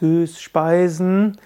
[0.00, 1.36] Süßspeisen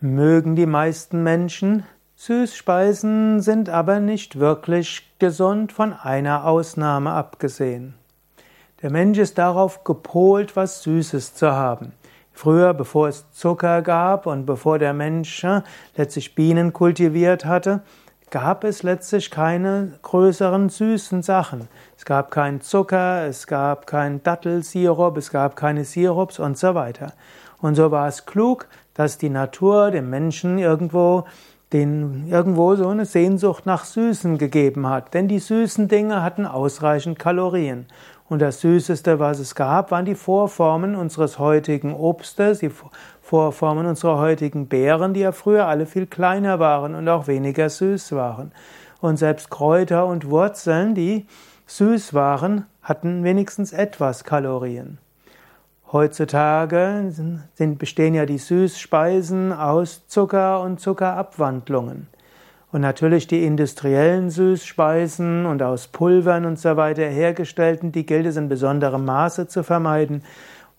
[0.00, 1.84] mögen die meisten Menschen.
[2.16, 7.94] Süßspeisen sind aber nicht wirklich gesund, von einer Ausnahme abgesehen.
[8.82, 11.92] Der Mensch ist darauf gepolt, was Süßes zu haben.
[12.32, 15.62] Früher, bevor es Zucker gab und bevor der Mensch äh,
[15.96, 17.82] letztlich Bienen kultiviert hatte,
[18.30, 21.68] gab es letztlich keine größeren süßen Sachen.
[21.96, 27.12] Es gab keinen Zucker, es gab keinen Dattelsirup, es gab keine Sirups und so weiter.
[27.60, 31.24] Und so war es klug, dass die Natur dem Menschen irgendwo
[31.72, 37.18] den irgendwo so eine Sehnsucht nach Süßen gegeben hat, denn die süßen Dinge hatten ausreichend
[37.18, 37.86] Kalorien.
[38.28, 42.72] Und das Süßeste, was es gab, waren die Vorformen unseres heutigen Obstes, die
[43.22, 48.12] Vorformen unserer heutigen Beeren, die ja früher alle viel kleiner waren und auch weniger süß
[48.12, 48.52] waren.
[49.00, 51.26] Und selbst Kräuter und Wurzeln, die
[51.66, 54.98] süß waren, hatten wenigstens etwas Kalorien.
[55.92, 57.12] Heutzutage
[57.54, 62.08] sind, bestehen ja die Süßspeisen aus Zucker und Zuckerabwandlungen.
[62.72, 68.36] Und natürlich die industriellen Süßspeisen und aus Pulvern und so weiter hergestellten, die gilt es
[68.36, 70.22] in besonderem Maße zu vermeiden.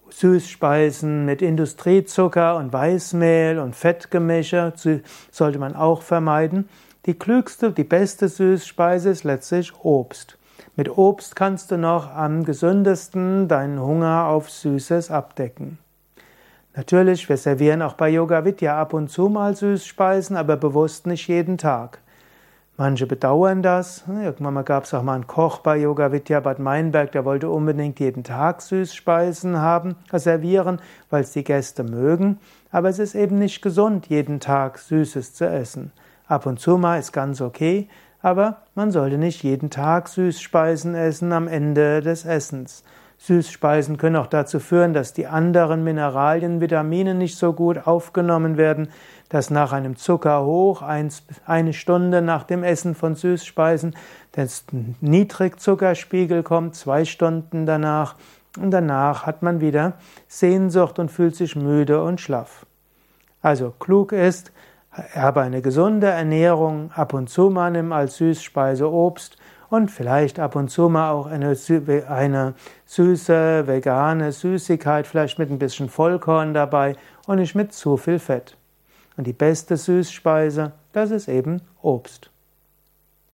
[0.09, 4.73] Süßspeisen mit Industriezucker und Weißmehl und Fettgemische
[5.31, 6.69] sollte man auch vermeiden.
[7.05, 10.38] Die klügste, die beste Süßspeise ist letztlich Obst.
[10.75, 15.77] Mit Obst kannst du noch am gesündesten deinen Hunger auf Süßes abdecken.
[16.78, 21.28] Natürlich, wir servieren auch bei Yoga Vidya ab und zu mal Süßspeisen, aber bewusst nicht
[21.28, 21.97] jeden Tag.
[22.78, 24.03] Manche bedauern das.
[24.08, 28.00] Irgendwann gab es auch mal einen Koch bei Yoga Vidya Bad Meinberg, der wollte unbedingt
[28.00, 32.38] jeden Tag Süßspeisen haben, servieren, weil es die Gäste mögen.
[32.70, 35.92] Aber es ist eben nicht gesund, jeden Tag Süßes zu essen.
[36.28, 37.89] Ab und zu mal ist ganz okay,
[38.22, 42.83] aber man sollte nicht jeden Tag Süßspeisen essen am Ende des Essens.
[43.20, 48.90] Süßspeisen können auch dazu führen, dass die anderen Mineralien, Vitamine nicht so gut aufgenommen werden,
[49.30, 53.95] dass nach einem Zuckerhoch eine Stunde nach dem Essen von Süßspeisen
[54.36, 54.48] der
[55.02, 58.16] Niedrigzuckerspiegel kommt, zwei Stunden danach
[58.60, 59.94] und danach hat man wieder
[60.27, 62.66] Sehnsucht und fühlt sich müde und schlaff.
[63.42, 64.52] Also klug ist,
[64.92, 69.38] habe eine gesunde Ernährung, ab und zu mal nimm als Süßspeise Obst
[69.70, 71.55] und vielleicht ab und zu mal auch eine,
[72.08, 72.54] eine
[72.86, 76.95] süße vegane Süßigkeit, vielleicht mit ein bisschen Vollkorn dabei
[77.26, 78.56] und nicht mit zu viel Fett.
[79.17, 82.30] Und die beste Süßspeise, das ist eben Obst.